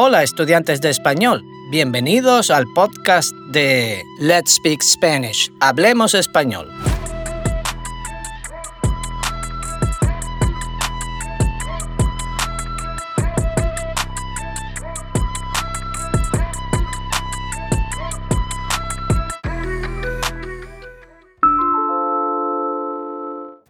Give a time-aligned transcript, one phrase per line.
[0.00, 6.70] Hola estudiantes de español, bienvenidos al podcast de Let's Speak Spanish, Hablemos Español.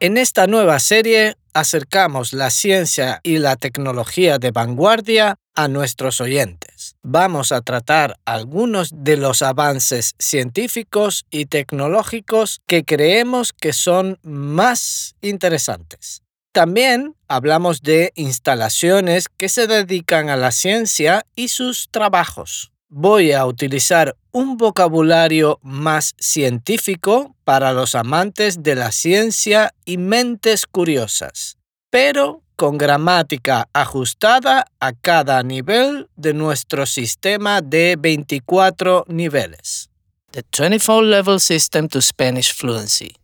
[0.01, 6.95] En esta nueva serie acercamos la ciencia y la tecnología de vanguardia a nuestros oyentes.
[7.03, 15.17] Vamos a tratar algunos de los avances científicos y tecnológicos que creemos que son más
[15.21, 16.23] interesantes.
[16.53, 23.45] También hablamos de instalaciones que se dedican a la ciencia y sus trabajos voy a
[23.45, 31.58] utilizar un vocabulario más científico para los amantes de la ciencia y mentes curiosas,
[31.91, 39.89] pero con gramática ajustada a cada nivel de nuestro sistema de 24 niveles.
[40.33, 43.15] The 24 Level System to Spanish Fluency.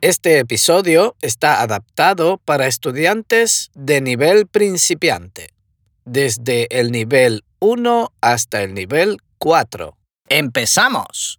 [0.00, 5.50] Este episodio está adaptado para estudiantes de nivel principiante,
[6.04, 9.96] desde el nivel 1 hasta el nivel 4.
[10.28, 11.37] ¡Empezamos!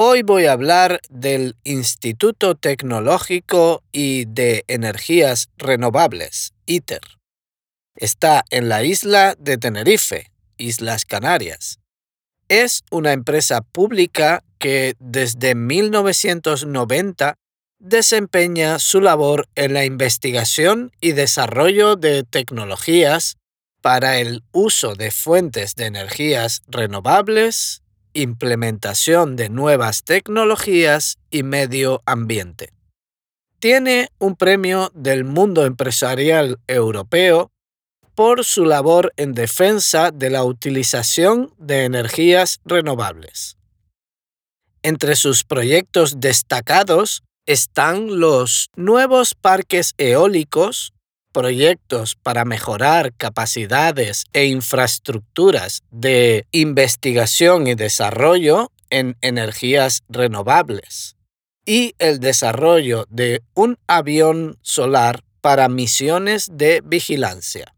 [0.00, 7.00] Hoy voy a hablar del Instituto Tecnológico y de Energías Renovables, ITER.
[7.96, 11.80] Está en la isla de Tenerife, Islas Canarias.
[12.48, 17.34] Es una empresa pública que desde 1990
[17.80, 23.36] desempeña su labor en la investigación y desarrollo de tecnologías
[23.82, 27.82] para el uso de fuentes de energías renovables,
[28.22, 32.72] implementación de nuevas tecnologías y medio ambiente.
[33.60, 37.50] Tiene un premio del mundo empresarial europeo
[38.14, 43.56] por su labor en defensa de la utilización de energías renovables.
[44.82, 50.92] Entre sus proyectos destacados están los nuevos parques eólicos,
[51.38, 61.14] proyectos para mejorar capacidades e infraestructuras de investigación y desarrollo en energías renovables
[61.64, 67.72] y el desarrollo de un avión solar para misiones de vigilancia.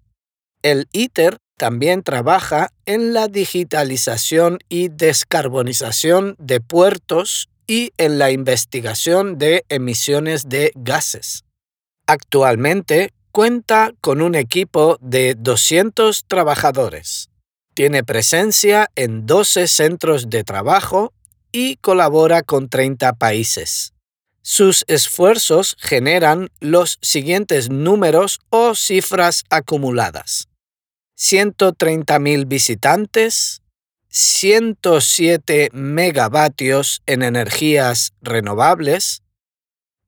[0.63, 9.37] El ITER también trabaja en la digitalización y descarbonización de puertos y en la investigación
[9.37, 11.45] de emisiones de gases.
[12.07, 17.31] Actualmente cuenta con un equipo de 200 trabajadores.
[17.75, 21.13] Tiene presencia en 12 centros de trabajo
[21.53, 23.95] y colabora con 30 países.
[24.43, 30.49] Sus esfuerzos generan los siguientes números o cifras acumuladas.
[31.19, 33.61] 130.000 visitantes,
[34.09, 39.23] 107 megavatios en energías renovables,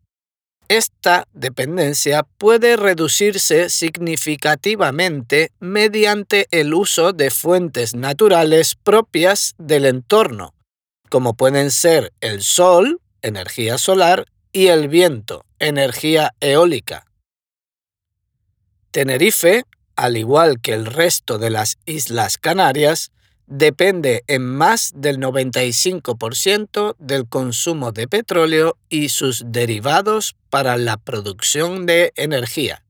[0.68, 10.54] Esta dependencia puede reducirse significativamente mediante el uso de fuentes naturales propias del entorno,
[11.10, 17.06] como pueden ser el sol, energía solar, y el viento, energía eólica.
[18.92, 19.64] Tenerife,
[19.96, 23.10] al igual que el resto de las Islas Canarias,
[23.48, 31.84] depende en más del 95% del consumo de petróleo y sus derivados para la producción
[31.84, 32.84] de energía.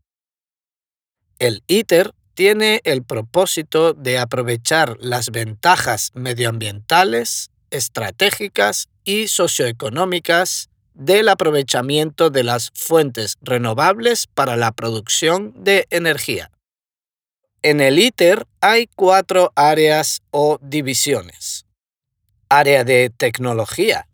[1.38, 12.30] El ITER tiene el propósito de aprovechar las ventajas medioambientales, estratégicas y socioeconómicas del aprovechamiento
[12.30, 16.50] de las fuentes renovables para la producción de energía.
[17.62, 21.66] En el ITER hay cuatro áreas o divisiones.
[22.48, 24.06] Área de tecnología.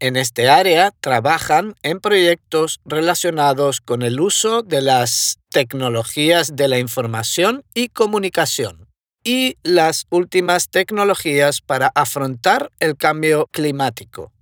[0.00, 6.78] En este área trabajan en proyectos relacionados con el uso de las tecnologías de la
[6.78, 8.88] información y comunicación
[9.24, 14.33] y las últimas tecnologías para afrontar el cambio climático,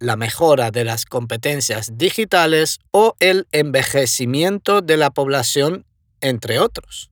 [0.00, 5.84] la mejora de las competencias digitales o el envejecimiento de la población,
[6.20, 7.10] entre otros.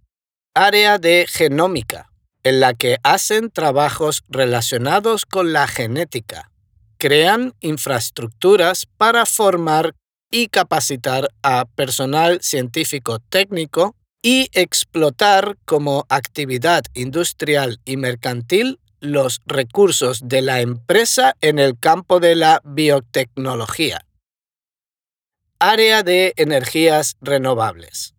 [0.54, 2.10] Área de genómica,
[2.42, 6.50] en la que hacen trabajos relacionados con la genética.
[6.98, 9.94] Crean infraestructuras para formar
[10.30, 20.20] y capacitar a personal científico técnico y explotar como actividad industrial y mercantil los recursos
[20.25, 24.05] de la empresa en el campo de la biotecnología.
[25.58, 28.14] Área de energías renovables.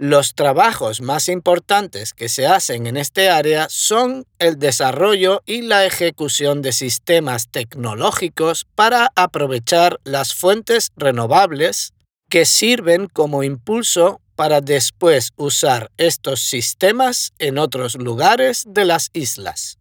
[0.00, 5.86] Los trabajos más importantes que se hacen en este área son el desarrollo y la
[5.86, 11.94] ejecución de sistemas tecnológicos para aprovechar las fuentes renovables
[12.30, 19.78] que sirven como impulso para después usar estos sistemas en otros lugares de las islas.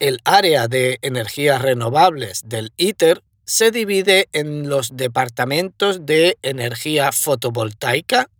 [0.00, 8.30] El área de energías renovables del ITER se divide en los departamentos de energía fotovoltaica,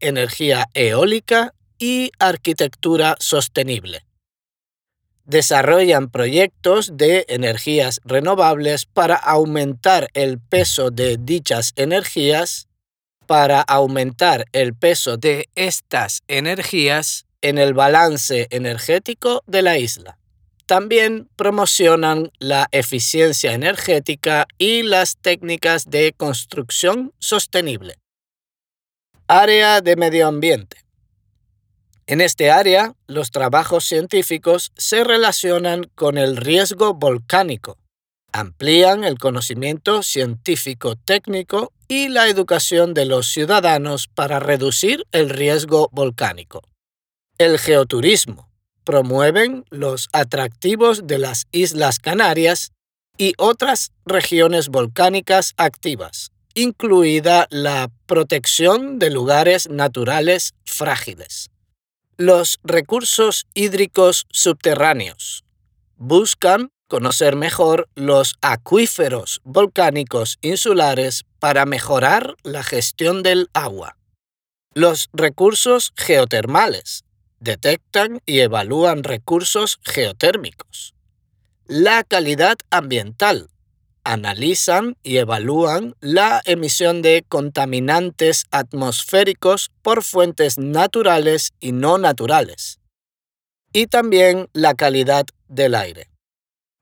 [0.00, 4.06] energía eólica y arquitectura sostenible.
[5.26, 12.68] Desarrollan proyectos de energías renovables para aumentar el peso de dichas energías
[13.26, 20.18] para aumentar el peso de estas energías en el balance energético de la isla.
[20.66, 27.96] También promocionan la eficiencia energética y las técnicas de construcción sostenible.
[29.26, 30.78] Área de medio ambiente.
[32.06, 37.78] En este área, los trabajos científicos se relacionan con el riesgo volcánico,
[38.32, 45.88] amplían el conocimiento científico técnico y la educación de los ciudadanos para reducir el riesgo
[45.92, 46.62] volcánico.
[47.38, 48.51] El geoturismo.
[48.84, 52.72] Promueven los atractivos de las Islas Canarias
[53.16, 61.50] y otras regiones volcánicas activas, incluida la protección de lugares naturales frágiles.
[62.16, 65.44] Los recursos hídricos subterráneos.
[65.96, 73.96] Buscan conocer mejor los acuíferos volcánicos insulares para mejorar la gestión del agua.
[74.74, 77.04] Los recursos geotermales
[77.42, 80.94] detectan y evalúan recursos geotérmicos.
[81.66, 83.48] La calidad ambiental
[84.04, 92.80] analizan y evalúan la emisión de contaminantes atmosféricos por fuentes naturales y no naturales.
[93.72, 96.08] Y también la calidad del aire.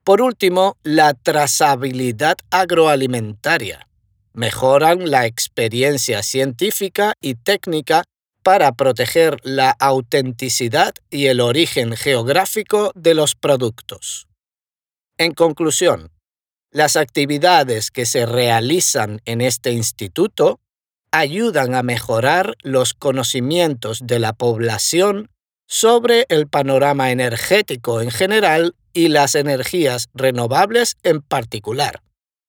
[0.05, 3.87] Por último, la trazabilidad agroalimentaria.
[4.33, 8.05] Mejoran la experiencia científica y técnica
[8.43, 14.27] para proteger la autenticidad y el origen geográfico de los productos.
[15.19, 16.11] En conclusión,
[16.73, 20.61] las actividades que se realizan en este instituto
[21.13, 25.29] ayudan a mejorar los conocimientos de la población
[25.67, 32.03] sobre el panorama energético en general y las energías renovables en particular.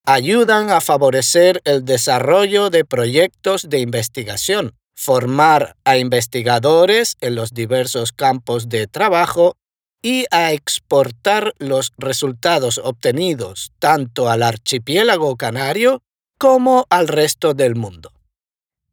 [0.06, 8.12] Ayudan a favorecer el desarrollo de proyectos de investigación, formar a investigadores en los diversos
[8.12, 9.58] campos de trabajo
[10.02, 16.02] y a exportar los resultados obtenidos tanto al archipiélago canario
[16.38, 18.12] como al resto del mundo.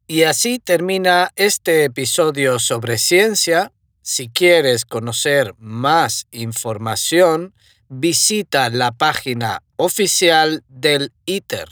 [0.07, 3.71] Y así termina este episodio sobre ciencia
[4.11, 7.53] si quieres conocer más información,
[7.89, 11.69] visita la página oficial del ITER.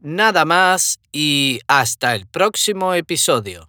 [0.00, 3.68] Nada más y hasta el próximo episodio.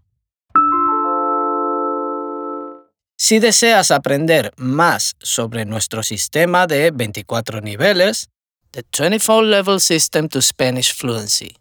[3.17, 8.29] Si deseas aprender más sobre nuestro sistema de 24 niveles,
[8.71, 11.57] The 24 Level System to Spanish Fluency,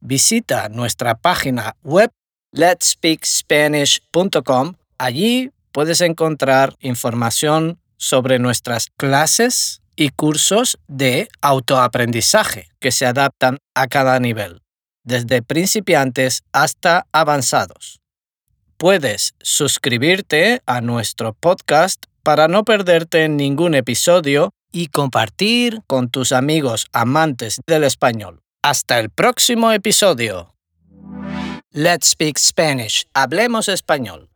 [0.00, 2.10] visita nuestra página web
[2.52, 13.58] letspeakspanish.com Allí puedes encontrar información sobre nuestras clases y cursos de autoaprendizaje que se adaptan
[13.74, 14.62] a cada nivel,
[15.04, 18.00] desde principiantes hasta avanzados.
[18.76, 26.86] Puedes suscribirte a nuestro podcast para no perderte ningún episodio y compartir con tus amigos
[26.92, 28.40] amantes del español.
[28.62, 30.54] Hasta el próximo episodio.
[31.72, 33.06] Let's Speak Spanish.
[33.14, 34.31] Hablemos español.